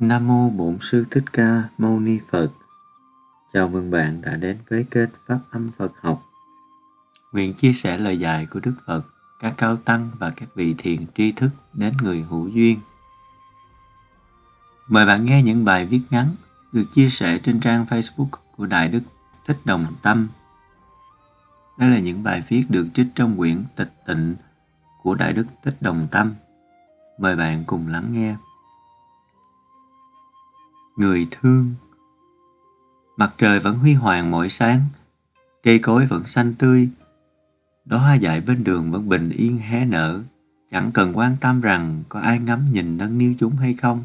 Nam 0.00 0.26
mô 0.26 0.50
Bổn 0.50 0.78
Sư 0.80 1.04
Thích 1.10 1.24
Ca 1.32 1.62
Mâu 1.78 2.00
Ni 2.00 2.18
Phật. 2.30 2.48
Chào 3.52 3.68
mừng 3.68 3.90
bạn 3.90 4.20
đã 4.20 4.36
đến 4.36 4.58
với 4.70 4.86
kênh 4.90 5.08
Pháp 5.26 5.38
Âm 5.50 5.68
Phật 5.76 5.92
Học. 6.00 6.22
Nguyện 7.32 7.54
chia 7.54 7.72
sẻ 7.72 7.98
lời 7.98 8.18
dạy 8.18 8.46
của 8.46 8.60
Đức 8.60 8.74
Phật, 8.86 9.02
các 9.40 9.54
cao 9.56 9.76
tăng 9.76 10.10
và 10.18 10.30
các 10.30 10.48
vị 10.54 10.74
thiền 10.78 11.06
tri 11.14 11.32
thức 11.32 11.48
đến 11.72 11.92
người 12.02 12.22
hữu 12.22 12.48
duyên. 12.48 12.78
Mời 14.88 15.06
bạn 15.06 15.24
nghe 15.24 15.42
những 15.42 15.64
bài 15.64 15.86
viết 15.86 16.00
ngắn 16.10 16.34
được 16.72 16.84
chia 16.94 17.08
sẻ 17.10 17.38
trên 17.38 17.60
trang 17.60 17.86
Facebook 17.90 18.28
của 18.56 18.66
Đại 18.66 18.88
Đức 18.88 19.02
Thích 19.46 19.58
Đồng 19.64 19.86
Tâm. 20.02 20.28
Đây 21.78 21.90
là 21.90 21.98
những 21.98 22.22
bài 22.22 22.42
viết 22.48 22.64
được 22.68 22.86
trích 22.94 23.06
trong 23.14 23.36
quyển 23.36 23.64
Tịch 23.76 23.92
Tịnh 24.06 24.34
của 25.02 25.14
Đại 25.14 25.32
Đức 25.32 25.46
Thích 25.62 25.76
Đồng 25.80 26.08
Tâm. 26.10 26.34
Mời 27.18 27.36
bạn 27.36 27.64
cùng 27.66 27.88
lắng 27.88 28.04
nghe 28.12 28.36
người 30.96 31.26
thương. 31.30 31.74
Mặt 33.16 33.34
trời 33.38 33.60
vẫn 33.60 33.78
huy 33.78 33.92
hoàng 33.94 34.30
mỗi 34.30 34.48
sáng, 34.48 34.80
cây 35.62 35.78
cối 35.78 36.06
vẫn 36.06 36.26
xanh 36.26 36.54
tươi. 36.54 36.88
Đóa 37.84 38.00
hoa 38.00 38.14
dại 38.14 38.40
bên 38.40 38.64
đường 38.64 38.92
vẫn 38.92 39.08
bình 39.08 39.30
yên 39.30 39.58
hé 39.58 39.84
nở, 39.84 40.22
chẳng 40.70 40.90
cần 40.94 41.16
quan 41.16 41.36
tâm 41.40 41.60
rằng 41.60 42.02
có 42.08 42.20
ai 42.20 42.38
ngắm 42.38 42.72
nhìn 42.72 42.96
nâng 42.96 43.18
niu 43.18 43.34
chúng 43.38 43.56
hay 43.56 43.74
không. 43.74 44.04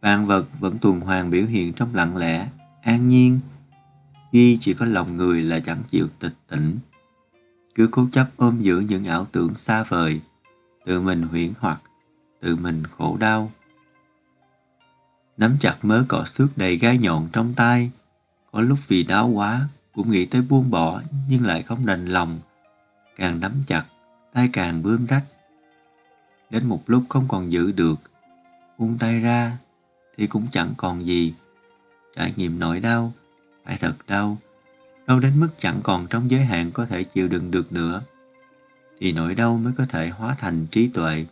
Vạn 0.00 0.26
vật 0.26 0.46
vẫn 0.60 0.78
tuần 0.78 1.00
hoàn 1.00 1.30
biểu 1.30 1.46
hiện 1.46 1.72
trong 1.72 1.94
lặng 1.94 2.16
lẽ, 2.16 2.48
an 2.82 3.08
nhiên. 3.08 3.40
Duy 4.32 4.58
chỉ 4.60 4.74
có 4.74 4.86
lòng 4.86 5.16
người 5.16 5.42
là 5.42 5.60
chẳng 5.60 5.82
chịu 5.90 6.08
tịch 6.18 6.34
tỉnh. 6.48 6.78
Cứ 7.74 7.88
cố 7.90 8.06
chấp 8.12 8.28
ôm 8.36 8.60
giữ 8.60 8.80
những 8.80 9.04
ảo 9.04 9.26
tưởng 9.32 9.54
xa 9.54 9.82
vời, 9.82 10.20
tự 10.86 11.00
mình 11.00 11.22
huyễn 11.22 11.52
hoặc, 11.58 11.82
tự 12.40 12.56
mình 12.56 12.82
khổ 12.98 13.16
đau 13.20 13.50
nắm 15.40 15.56
chặt 15.60 15.76
mớ 15.82 16.04
cọ 16.08 16.24
xước 16.24 16.58
đầy 16.58 16.76
gai 16.76 16.98
nhọn 16.98 17.28
trong 17.32 17.54
tay. 17.54 17.90
Có 18.52 18.60
lúc 18.60 18.78
vì 18.88 19.02
đau 19.02 19.28
quá, 19.28 19.68
cũng 19.92 20.10
nghĩ 20.10 20.26
tới 20.26 20.42
buông 20.42 20.70
bỏ 20.70 21.02
nhưng 21.28 21.46
lại 21.46 21.62
không 21.62 21.86
đành 21.86 22.06
lòng. 22.06 22.38
Càng 23.16 23.40
nắm 23.40 23.52
chặt, 23.66 23.84
tay 24.32 24.50
càng 24.52 24.82
bươm 24.82 25.06
rách. 25.06 25.24
Đến 26.50 26.66
một 26.66 26.82
lúc 26.86 27.04
không 27.08 27.24
còn 27.28 27.52
giữ 27.52 27.72
được, 27.72 28.00
buông 28.78 28.98
tay 28.98 29.20
ra 29.20 29.58
thì 30.16 30.26
cũng 30.26 30.46
chẳng 30.52 30.70
còn 30.76 31.06
gì. 31.06 31.34
Trải 32.16 32.32
nghiệm 32.36 32.58
nỗi 32.58 32.80
đau, 32.80 33.12
phải 33.64 33.76
thật 33.80 33.94
đau, 34.06 34.36
đau 35.06 35.20
đến 35.20 35.32
mức 35.40 35.48
chẳng 35.58 35.80
còn 35.82 36.06
trong 36.06 36.30
giới 36.30 36.44
hạn 36.44 36.70
có 36.72 36.86
thể 36.86 37.04
chịu 37.04 37.28
đựng 37.28 37.50
được 37.50 37.72
nữa. 37.72 38.02
Thì 38.98 39.12
nỗi 39.12 39.34
đau 39.34 39.56
mới 39.56 39.72
có 39.78 39.86
thể 39.88 40.08
hóa 40.08 40.36
thành 40.38 40.66
trí 40.66 40.88
tuệ. 40.88 41.26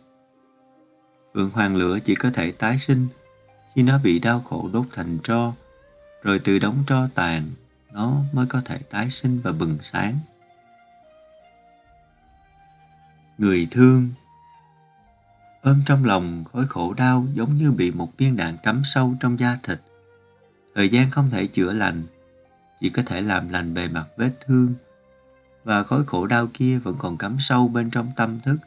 Phượng 1.33 1.49
hoàng 1.49 1.75
lửa 1.75 1.99
chỉ 1.99 2.15
có 2.15 2.31
thể 2.31 2.51
tái 2.51 2.79
sinh 2.79 3.07
khi 3.79 3.83
nó 3.83 3.99
bị 4.03 4.19
đau 4.19 4.39
khổ 4.39 4.69
đốt 4.73 4.85
thành 4.91 5.17
tro, 5.23 5.53
rồi 6.23 6.39
từ 6.43 6.59
đống 6.59 6.83
tro 6.87 7.07
tàn, 7.15 7.43
nó 7.91 8.21
mới 8.33 8.45
có 8.45 8.61
thể 8.65 8.77
tái 8.77 9.09
sinh 9.09 9.41
và 9.43 9.51
bừng 9.51 9.77
sáng. 9.81 10.15
Người 13.37 13.67
thương 13.71 14.09
Ôm 15.61 15.81
trong 15.85 16.05
lòng 16.05 16.43
khối 16.51 16.67
khổ 16.67 16.93
đau 16.93 17.27
giống 17.33 17.55
như 17.57 17.71
bị 17.71 17.91
một 17.91 18.17
viên 18.17 18.35
đạn 18.35 18.57
cắm 18.63 18.81
sâu 18.85 19.15
trong 19.19 19.39
da 19.39 19.57
thịt. 19.63 19.79
Thời 20.75 20.89
gian 20.89 21.11
không 21.11 21.29
thể 21.29 21.47
chữa 21.47 21.73
lành, 21.73 22.03
chỉ 22.79 22.89
có 22.89 23.03
thể 23.05 23.21
làm 23.21 23.49
lành 23.49 23.73
bề 23.73 23.87
mặt 23.87 24.07
vết 24.17 24.31
thương, 24.45 24.73
và 25.63 25.83
khối 25.83 26.05
khổ 26.05 26.27
đau 26.27 26.47
kia 26.53 26.77
vẫn 26.77 26.95
còn 26.99 27.17
cắm 27.17 27.37
sâu 27.39 27.67
bên 27.67 27.89
trong 27.89 28.11
tâm 28.15 28.39
thức. 28.39 28.57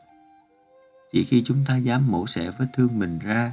Chỉ 1.13 1.25
khi 1.25 1.43
chúng 1.47 1.65
ta 1.67 1.77
dám 1.77 2.11
mổ 2.11 2.27
xẻ 2.27 2.51
vết 2.59 2.67
thương 2.73 2.99
mình 2.99 3.19
ra, 3.19 3.53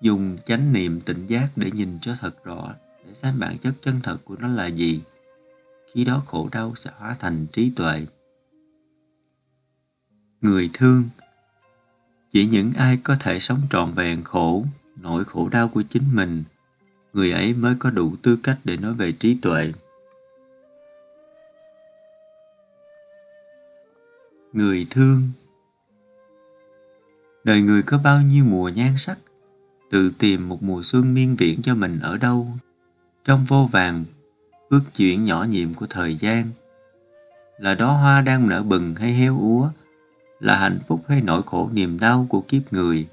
dùng 0.00 0.38
chánh 0.44 0.72
niệm 0.72 1.00
tỉnh 1.00 1.26
giác 1.26 1.48
để 1.56 1.70
nhìn 1.70 1.98
cho 2.02 2.14
thật 2.20 2.44
rõ, 2.44 2.74
để 3.06 3.14
xem 3.14 3.34
bản 3.38 3.58
chất 3.58 3.74
chân 3.82 4.00
thật 4.02 4.18
của 4.24 4.36
nó 4.38 4.48
là 4.48 4.66
gì. 4.66 5.00
Khi 5.92 6.04
đó 6.04 6.22
khổ 6.26 6.48
đau 6.52 6.74
sẽ 6.76 6.90
hóa 6.96 7.16
thành 7.18 7.46
trí 7.52 7.72
tuệ. 7.76 8.06
Người 10.40 10.70
thương, 10.72 11.04
chỉ 12.32 12.46
những 12.46 12.72
ai 12.76 12.98
có 13.04 13.16
thể 13.20 13.40
sống 13.40 13.60
trọn 13.70 13.92
vẹn 13.92 14.24
khổ, 14.24 14.64
nỗi 14.96 15.24
khổ 15.24 15.48
đau 15.48 15.68
của 15.68 15.82
chính 15.82 16.04
mình, 16.12 16.44
người 17.12 17.32
ấy 17.32 17.54
mới 17.54 17.74
có 17.78 17.90
đủ 17.90 18.16
tư 18.22 18.38
cách 18.42 18.58
để 18.64 18.76
nói 18.76 18.94
về 18.94 19.12
trí 19.12 19.38
tuệ. 19.42 19.72
Người 24.52 24.86
thương, 24.90 25.28
đời 27.44 27.60
người 27.60 27.82
có 27.82 27.98
bao 27.98 28.22
nhiêu 28.22 28.44
mùa 28.44 28.68
nhan 28.68 28.94
sắc? 28.98 29.18
Tự 29.90 30.12
tìm 30.18 30.48
một 30.48 30.62
mùa 30.62 30.82
xuân 30.82 31.14
miên 31.14 31.36
viễn 31.36 31.62
cho 31.62 31.74
mình 31.74 31.98
ở 32.02 32.16
đâu. 32.16 32.46
Trong 33.24 33.44
vô 33.48 33.68
vàng, 33.72 34.04
ước 34.68 34.82
chuyển 34.96 35.24
nhỏ 35.24 35.44
nhiệm 35.44 35.74
của 35.74 35.86
thời 35.86 36.16
gian. 36.16 36.44
Là 37.58 37.74
đó 37.74 37.92
hoa 37.92 38.20
đang 38.20 38.48
nở 38.48 38.62
bừng 38.62 38.94
hay 38.94 39.12
héo 39.12 39.38
úa, 39.38 39.70
là 40.40 40.58
hạnh 40.58 40.78
phúc 40.88 41.02
hay 41.08 41.20
nỗi 41.20 41.42
khổ 41.46 41.70
niềm 41.72 41.98
đau 42.00 42.26
của 42.28 42.40
kiếp 42.40 42.72
người. 42.72 43.06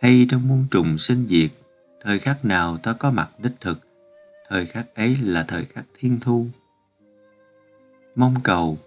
Hay 0.00 0.26
trong 0.30 0.48
muôn 0.48 0.66
trùng 0.70 0.98
sinh 0.98 1.26
diệt, 1.28 1.50
thời 2.02 2.18
khắc 2.18 2.44
nào 2.44 2.78
ta 2.78 2.92
có 2.92 3.10
mặt 3.10 3.30
đích 3.38 3.60
thực, 3.60 3.78
thời 4.48 4.66
khắc 4.66 4.94
ấy 4.94 5.16
là 5.22 5.44
thời 5.48 5.64
khắc 5.64 5.84
thiên 5.98 6.20
thu. 6.20 6.46
Mong 8.14 8.34
cầu, 8.42 8.78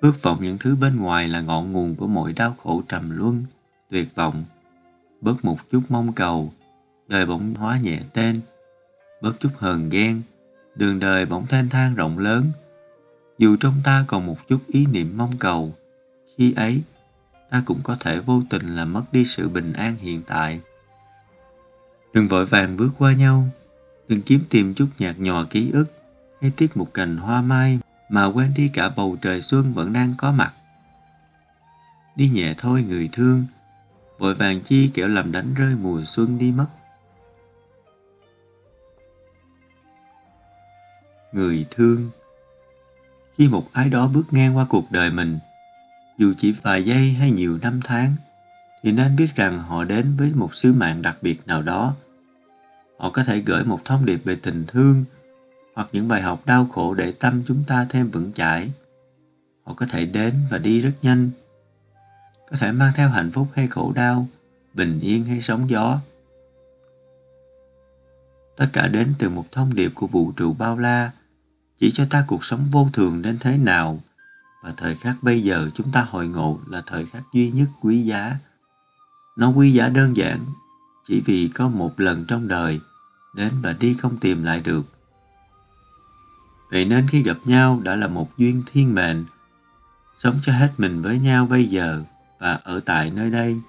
ước 0.00 0.22
vọng 0.22 0.38
những 0.40 0.58
thứ 0.58 0.76
bên 0.76 0.96
ngoài 0.96 1.28
là 1.28 1.40
ngọn 1.40 1.72
nguồn 1.72 1.94
của 1.94 2.06
mọi 2.06 2.32
đau 2.32 2.56
khổ 2.62 2.82
trầm 2.88 3.18
luân, 3.18 3.44
tuyệt 3.90 4.14
vọng 4.14 4.44
bớt 5.24 5.44
một 5.44 5.70
chút 5.70 5.82
mong 5.88 6.12
cầu, 6.12 6.52
đời 7.08 7.26
bỗng 7.26 7.54
hóa 7.54 7.78
nhẹ 7.82 8.00
tên, 8.12 8.40
bớt 9.20 9.40
chút 9.40 9.50
hờn 9.58 9.90
ghen, 9.90 10.22
đường 10.74 11.00
đời 11.00 11.26
bỗng 11.26 11.46
thanh 11.46 11.68
thang 11.68 11.94
rộng 11.94 12.18
lớn. 12.18 12.52
Dù 13.38 13.56
trong 13.56 13.74
ta 13.84 14.04
còn 14.08 14.26
một 14.26 14.48
chút 14.48 14.60
ý 14.68 14.86
niệm 14.86 15.12
mong 15.16 15.32
cầu, 15.38 15.74
khi 16.36 16.52
ấy 16.52 16.82
ta 17.50 17.62
cũng 17.66 17.80
có 17.82 17.96
thể 18.00 18.20
vô 18.20 18.42
tình 18.50 18.76
làm 18.76 18.92
mất 18.92 19.04
đi 19.12 19.24
sự 19.24 19.48
bình 19.48 19.72
an 19.72 19.96
hiện 19.96 20.22
tại. 20.26 20.60
Đừng 22.12 22.28
vội 22.28 22.46
vàng 22.46 22.76
bước 22.76 22.90
qua 22.98 23.12
nhau, 23.12 23.48
đừng 24.08 24.22
kiếm 24.22 24.40
tìm 24.50 24.74
chút 24.74 24.88
nhạt 24.98 25.18
nhòa 25.18 25.44
ký 25.44 25.70
ức 25.70 25.84
hay 26.40 26.52
tiếc 26.56 26.76
một 26.76 26.94
cành 26.94 27.16
hoa 27.16 27.42
mai 27.42 27.78
mà 28.08 28.24
quên 28.24 28.52
đi 28.56 28.68
cả 28.68 28.88
bầu 28.88 29.16
trời 29.22 29.40
xuân 29.40 29.72
vẫn 29.72 29.92
đang 29.92 30.14
có 30.18 30.32
mặt. 30.32 30.52
Đi 32.16 32.28
nhẹ 32.28 32.54
thôi 32.58 32.84
người 32.88 33.08
thương, 33.12 33.44
vội 34.18 34.34
vàng 34.34 34.60
chi 34.60 34.90
kẻo 34.94 35.08
làm 35.08 35.32
đánh 35.32 35.54
rơi 35.54 35.74
mùa 35.74 36.02
xuân 36.06 36.38
đi 36.38 36.52
mất. 36.52 36.66
Người 41.32 41.66
thương 41.70 42.10
Khi 43.38 43.48
một 43.48 43.72
ai 43.72 43.88
đó 43.88 44.08
bước 44.08 44.24
ngang 44.30 44.56
qua 44.56 44.66
cuộc 44.68 44.92
đời 44.92 45.10
mình, 45.10 45.38
dù 46.18 46.32
chỉ 46.38 46.52
vài 46.62 46.84
giây 46.84 47.12
hay 47.12 47.30
nhiều 47.30 47.58
năm 47.62 47.80
tháng, 47.84 48.14
thì 48.82 48.92
nên 48.92 49.16
biết 49.16 49.28
rằng 49.34 49.62
họ 49.62 49.84
đến 49.84 50.16
với 50.18 50.30
một 50.34 50.54
sứ 50.54 50.72
mạng 50.72 51.02
đặc 51.02 51.16
biệt 51.22 51.46
nào 51.46 51.62
đó. 51.62 51.94
Họ 52.98 53.10
có 53.10 53.24
thể 53.24 53.38
gửi 53.38 53.64
một 53.64 53.80
thông 53.84 54.06
điệp 54.06 54.20
về 54.24 54.36
tình 54.42 54.64
thương 54.66 55.04
hoặc 55.74 55.88
những 55.92 56.08
bài 56.08 56.22
học 56.22 56.42
đau 56.46 56.68
khổ 56.72 56.94
để 56.94 57.12
tâm 57.12 57.42
chúng 57.46 57.64
ta 57.66 57.86
thêm 57.90 58.10
vững 58.10 58.32
chãi. 58.32 58.70
Họ 59.64 59.74
có 59.74 59.86
thể 59.86 60.06
đến 60.06 60.34
và 60.50 60.58
đi 60.58 60.80
rất 60.80 60.92
nhanh, 61.02 61.30
có 62.54 62.58
thể 62.58 62.72
mang 62.72 62.92
theo 62.94 63.08
hạnh 63.08 63.30
phúc 63.30 63.48
hay 63.54 63.68
khổ 63.68 63.92
đau, 63.94 64.28
bình 64.74 65.00
yên 65.00 65.24
hay 65.24 65.40
sóng 65.40 65.70
gió. 65.70 65.98
Tất 68.56 68.66
cả 68.72 68.88
đến 68.88 69.14
từ 69.18 69.28
một 69.28 69.52
thông 69.52 69.74
điệp 69.74 69.92
của 69.94 70.06
vũ 70.06 70.32
trụ 70.36 70.52
bao 70.52 70.78
la, 70.78 71.10
chỉ 71.78 71.90
cho 71.90 72.06
ta 72.10 72.24
cuộc 72.26 72.44
sống 72.44 72.66
vô 72.70 72.88
thường 72.92 73.22
đến 73.22 73.38
thế 73.40 73.58
nào 73.58 74.00
và 74.62 74.74
thời 74.76 74.94
khắc 74.94 75.16
bây 75.22 75.42
giờ 75.42 75.70
chúng 75.74 75.92
ta 75.92 76.06
hội 76.10 76.28
ngộ 76.28 76.60
là 76.68 76.82
thời 76.86 77.06
khắc 77.06 77.22
duy 77.32 77.50
nhất 77.50 77.68
quý 77.80 78.02
giá. 78.02 78.36
Nó 79.36 79.48
quý 79.48 79.72
giá 79.72 79.88
đơn 79.88 80.16
giản, 80.16 80.40
chỉ 81.08 81.22
vì 81.26 81.48
có 81.48 81.68
một 81.68 82.00
lần 82.00 82.24
trong 82.24 82.48
đời 82.48 82.80
đến 83.34 83.52
và 83.62 83.72
đi 83.72 83.94
không 83.94 84.16
tìm 84.16 84.42
lại 84.42 84.60
được. 84.60 84.82
Vậy 86.70 86.84
nên 86.84 87.08
khi 87.08 87.22
gặp 87.22 87.36
nhau 87.44 87.80
đã 87.82 87.96
là 87.96 88.06
một 88.06 88.38
duyên 88.38 88.62
thiên 88.72 88.94
mệnh, 88.94 89.24
sống 90.16 90.38
cho 90.42 90.52
hết 90.52 90.72
mình 90.78 91.02
với 91.02 91.18
nhau 91.18 91.46
bây 91.46 91.66
giờ 91.66 92.04
và 92.38 92.60
ở 92.64 92.80
tại 92.80 93.10
nơi 93.10 93.30
đây. 93.30 93.60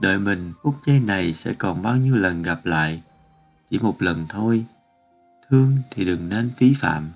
Đợi 0.00 0.18
mình 0.18 0.52
phút 0.62 0.74
giây 0.86 1.00
này 1.00 1.32
sẽ 1.32 1.54
còn 1.54 1.82
bao 1.82 1.96
nhiêu 1.96 2.16
lần 2.16 2.42
gặp 2.42 2.60
lại, 2.64 3.02
chỉ 3.70 3.78
một 3.78 4.02
lần 4.02 4.26
thôi. 4.28 4.64
Thương 5.50 5.76
thì 5.90 6.04
đừng 6.04 6.28
nên 6.28 6.50
phí 6.56 6.74
phạm. 6.74 7.10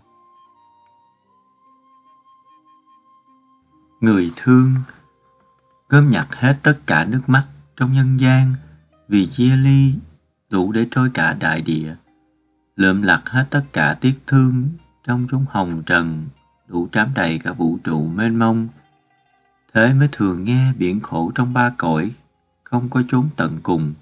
Người 4.00 4.32
thương 4.36 4.74
gom 5.88 6.10
nhặt 6.10 6.28
hết 6.32 6.56
tất 6.62 6.78
cả 6.86 7.04
nước 7.04 7.22
mắt 7.26 7.46
trong 7.76 7.92
nhân 7.92 8.16
gian 8.20 8.54
vì 9.08 9.26
chia 9.26 9.56
ly 9.56 9.94
đủ 10.50 10.72
để 10.72 10.86
trôi 10.90 11.10
cả 11.14 11.32
đại 11.32 11.60
địa 11.60 11.94
lượm 12.76 13.02
lặt 13.02 13.22
hết 13.26 13.44
tất 13.50 13.64
cả 13.72 13.98
tiếc 14.00 14.14
thương 14.26 14.68
trong 15.06 15.26
chúng 15.30 15.44
hồng 15.50 15.82
trần 15.86 16.26
đủ 16.66 16.88
trám 16.92 17.08
đầy 17.14 17.38
cả 17.38 17.52
vũ 17.52 17.78
trụ 17.84 18.06
mênh 18.06 18.38
mông 18.38 18.68
thế 19.78 19.94
mới 19.94 20.08
thường 20.12 20.44
nghe 20.44 20.72
biển 20.78 21.00
khổ 21.00 21.32
trong 21.34 21.52
ba 21.52 21.74
cõi, 21.78 22.10
không 22.64 22.88
có 22.88 23.02
chốn 23.08 23.28
tận 23.36 23.58
cùng, 23.62 23.94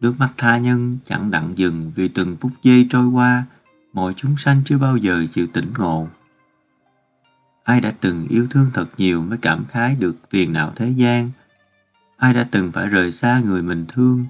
Nước 0.00 0.14
mắt 0.18 0.32
tha 0.36 0.58
nhân 0.58 0.98
chẳng 1.04 1.30
đặng 1.30 1.52
dừng 1.56 1.92
vì 1.94 2.08
từng 2.08 2.36
phút 2.40 2.52
giây 2.62 2.86
trôi 2.90 3.06
qua, 3.06 3.44
mọi 3.92 4.14
chúng 4.16 4.36
sanh 4.36 4.62
chưa 4.64 4.78
bao 4.78 4.96
giờ 4.96 5.24
chịu 5.32 5.46
tỉnh 5.52 5.72
ngộ. 5.78 6.08
Ai 7.64 7.80
đã 7.80 7.92
từng 8.00 8.26
yêu 8.28 8.46
thương 8.50 8.70
thật 8.74 8.88
nhiều 8.96 9.22
mới 9.22 9.38
cảm 9.42 9.64
khái 9.64 9.94
được 9.94 10.16
phiền 10.30 10.52
não 10.52 10.72
thế 10.76 10.88
gian. 10.88 11.30
Ai 12.16 12.34
đã 12.34 12.46
từng 12.50 12.72
phải 12.72 12.86
rời 12.86 13.12
xa 13.12 13.40
người 13.40 13.62
mình 13.62 13.84
thương 13.88 14.26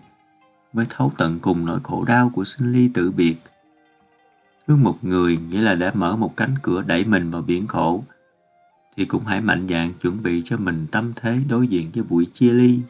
mới 0.72 0.86
thấu 0.90 1.12
tận 1.16 1.38
cùng 1.40 1.66
nỗi 1.66 1.80
khổ 1.82 2.04
đau 2.04 2.30
của 2.34 2.44
sinh 2.44 2.72
ly 2.72 2.90
tử 2.94 3.10
biệt. 3.10 3.36
Thương 4.68 4.82
một 4.82 5.04
người 5.04 5.36
nghĩa 5.36 5.60
là 5.60 5.74
đã 5.74 5.92
mở 5.94 6.16
một 6.16 6.36
cánh 6.36 6.54
cửa 6.62 6.82
đẩy 6.86 7.04
mình 7.04 7.30
vào 7.30 7.42
biển 7.42 7.66
khổ, 7.66 8.04
thì 8.96 9.04
cũng 9.04 9.24
hãy 9.24 9.40
mạnh 9.40 9.66
dạn 9.68 9.92
chuẩn 10.02 10.22
bị 10.22 10.42
cho 10.44 10.56
mình 10.56 10.86
tâm 10.92 11.12
thế 11.16 11.38
đối 11.48 11.68
diện 11.68 11.90
với 11.94 12.04
buổi 12.08 12.26
chia 12.32 12.52
ly. 12.52 12.80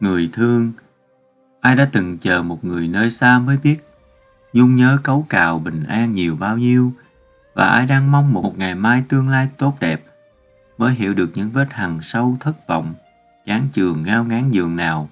Người 0.00 0.30
thương, 0.32 0.72
Ai 1.62 1.76
đã 1.76 1.88
từng 1.92 2.18
chờ 2.18 2.42
một 2.42 2.64
người 2.64 2.88
nơi 2.88 3.10
xa 3.10 3.38
mới 3.38 3.56
biết 3.56 3.76
nhung 4.52 4.76
nhớ 4.76 4.98
cấu 5.02 5.26
cào 5.28 5.58
bình 5.58 5.84
an 5.84 6.12
nhiều 6.12 6.36
bao 6.36 6.58
nhiêu 6.58 6.92
và 7.54 7.68
ai 7.68 7.86
đang 7.86 8.12
mong 8.12 8.32
một 8.32 8.58
ngày 8.58 8.74
mai 8.74 9.04
tương 9.08 9.28
lai 9.28 9.48
tốt 9.58 9.76
đẹp 9.80 10.02
mới 10.78 10.94
hiểu 10.94 11.14
được 11.14 11.30
những 11.34 11.50
vết 11.50 11.72
hằn 11.72 11.98
sâu 12.02 12.36
thất 12.40 12.66
vọng, 12.66 12.94
chán 13.46 13.68
chường 13.72 14.02
ngao 14.02 14.24
ngán 14.24 14.50
giường 14.50 14.76
nào 14.76 15.08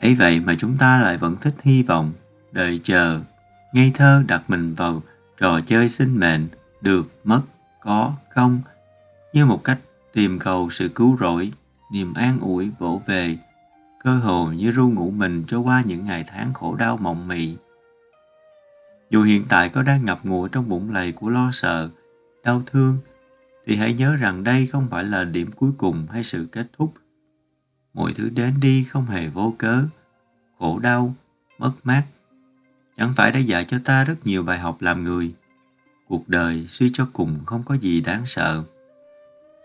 ấy 0.00 0.14
vậy 0.14 0.40
mà 0.40 0.54
chúng 0.58 0.76
ta 0.76 1.00
lại 1.00 1.16
vẫn 1.16 1.36
thích 1.40 1.54
hy 1.62 1.82
vọng, 1.82 2.12
đợi 2.52 2.80
chờ 2.82 3.20
ngây 3.72 3.92
thơ 3.94 4.22
đặt 4.26 4.42
mình 4.50 4.74
vào 4.74 5.02
trò 5.38 5.60
chơi 5.66 5.88
sinh 5.88 6.20
mệnh, 6.20 6.48
được 6.80 7.10
mất, 7.24 7.42
có, 7.80 8.14
không, 8.28 8.60
như 9.32 9.46
một 9.46 9.64
cách 9.64 9.78
tìm 10.12 10.38
cầu 10.38 10.70
sự 10.70 10.88
cứu 10.88 11.16
rỗi, 11.20 11.52
niềm 11.92 12.14
an 12.14 12.38
ủi 12.40 12.70
vỗ 12.78 13.02
về, 13.06 13.38
cơ 14.04 14.14
hồ 14.14 14.52
như 14.52 14.70
ru 14.70 14.88
ngủ 14.90 15.10
mình 15.10 15.44
cho 15.48 15.60
qua 15.60 15.82
những 15.86 16.04
ngày 16.06 16.24
tháng 16.26 16.54
khổ 16.54 16.74
đau 16.74 16.96
mộng 16.96 17.28
mị. 17.28 17.56
Dù 19.10 19.22
hiện 19.22 19.44
tại 19.48 19.68
có 19.68 19.82
đang 19.82 20.04
ngập 20.04 20.18
ngụa 20.24 20.48
trong 20.48 20.68
bụng 20.68 20.92
lầy 20.92 21.12
của 21.12 21.28
lo 21.28 21.50
sợ, 21.52 21.88
đau 22.44 22.62
thương, 22.66 22.98
thì 23.66 23.76
hãy 23.76 23.92
nhớ 23.92 24.16
rằng 24.16 24.44
đây 24.44 24.66
không 24.66 24.88
phải 24.90 25.04
là 25.04 25.24
điểm 25.24 25.50
cuối 25.56 25.70
cùng 25.78 26.06
hay 26.10 26.22
sự 26.22 26.48
kết 26.52 26.66
thúc. 26.78 26.92
Mọi 27.94 28.12
thứ 28.12 28.30
đến 28.34 28.54
đi 28.60 28.84
không 28.84 29.06
hề 29.06 29.28
vô 29.28 29.54
cớ, 29.58 29.82
khổ 30.58 30.78
đau, 30.78 31.14
mất 31.58 31.72
mát 31.84 32.02
chẳng 32.98 33.12
phải 33.16 33.32
đã 33.32 33.38
dạy 33.38 33.64
cho 33.64 33.78
ta 33.84 34.04
rất 34.04 34.14
nhiều 34.24 34.42
bài 34.42 34.58
học 34.58 34.76
làm 34.80 35.04
người. 35.04 35.34
Cuộc 36.08 36.28
đời 36.28 36.66
suy 36.68 36.90
cho 36.92 37.08
cùng 37.12 37.38
không 37.46 37.62
có 37.66 37.74
gì 37.74 38.00
đáng 38.00 38.26
sợ. 38.26 38.62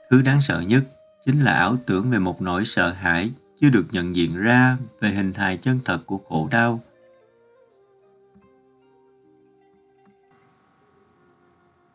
Thứ 0.10 0.22
đáng 0.22 0.42
sợ 0.42 0.60
nhất 0.60 0.84
chính 1.26 1.42
là 1.42 1.54
ảo 1.54 1.78
tưởng 1.86 2.12
về 2.12 2.20
một 2.20 2.42
nỗi 2.42 2.66
sợ 2.66 2.92
hãi 2.92 3.32
chưa 3.62 3.70
được 3.70 3.86
nhận 3.92 4.16
diện 4.16 4.38
ra 4.38 4.78
về 5.00 5.10
hình 5.10 5.34
hài 5.34 5.58
chân 5.58 5.80
thật 5.86 6.00
của 6.06 6.18
khổ 6.18 6.48
đau. 6.52 6.80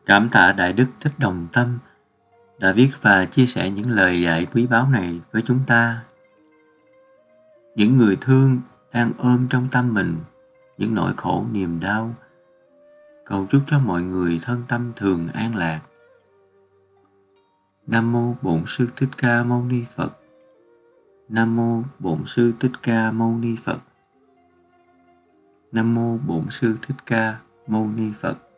Cảm 0.05 0.29
tạ 0.29 0.51
đại 0.51 0.73
đức 0.73 0.87
thích 0.99 1.13
đồng 1.17 1.47
tâm 1.53 1.79
đã 2.59 2.73
viết 2.73 2.89
và 3.01 3.25
chia 3.25 3.45
sẻ 3.45 3.69
những 3.69 3.91
lời 3.91 4.21
dạy 4.21 4.47
quý 4.53 4.67
báu 4.67 4.89
này 4.89 5.19
với 5.31 5.41
chúng 5.45 5.59
ta. 5.67 6.03
Những 7.75 7.97
người 7.97 8.17
thương 8.21 8.61
đang 8.93 9.11
ôm 9.17 9.47
trong 9.49 9.67
tâm 9.71 9.93
mình 9.93 10.15
những 10.79 10.95
nỗi 10.95 11.13
khổ, 11.17 11.45
niềm 11.51 11.79
đau. 11.79 12.13
Cầu 13.25 13.47
chúc 13.49 13.61
cho 13.67 13.79
mọi 13.79 14.01
người 14.01 14.39
thân 14.41 14.63
tâm 14.67 14.91
thường 14.95 15.27
an 15.33 15.55
lạc. 15.55 15.81
Nam 17.87 18.11
mô 18.11 18.33
bổn 18.41 18.63
sư 18.67 18.87
thích 18.95 19.09
ca 19.17 19.43
mâu 19.43 19.65
ni 19.65 19.83
phật. 19.95 20.09
Nam 21.29 21.55
mô 21.55 21.83
bổn 21.99 22.25
sư 22.25 22.53
thích 22.59 22.71
ca 22.83 23.11
mâu 23.11 23.37
ni 23.37 23.55
phật. 23.63 23.79
Nam 25.71 25.95
mô 25.95 26.17
bổn 26.17 26.45
sư 26.49 26.77
thích 26.81 26.97
ca 27.05 27.39
mâu 27.67 27.87
ni 27.87 28.11
phật. 28.19 28.48